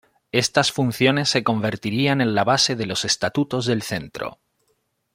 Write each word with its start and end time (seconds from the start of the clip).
Estas 0.31 0.71
funciones 0.71 1.29
se 1.29 1.43
convertirían 1.43 2.21
en 2.21 2.33
la 2.33 2.43
base 2.43 2.75
de 2.75 2.87
los 2.87 3.05
estatutos 3.05 3.67
del 3.67 3.83
Centro. 3.83 4.39